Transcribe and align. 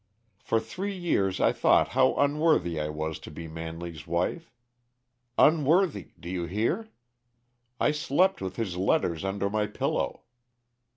For 0.39 0.59
three 0.59 0.97
years 0.97 1.39
I 1.39 1.51
thought 1.51 1.89
how 1.89 2.15
unworthy 2.15 2.79
I 2.81 2.89
was 2.89 3.19
to 3.19 3.29
be 3.29 3.47
Manley's 3.47 4.07
wife. 4.07 4.51
Unworthy, 5.37 6.13
do 6.19 6.27
you 6.27 6.45
hear? 6.45 6.89
I 7.79 7.91
slept 7.91 8.41
with 8.41 8.55
his 8.55 8.77
letters 8.77 9.23
under 9.23 9.47
my 9.47 9.67
pillow." 9.67 10.23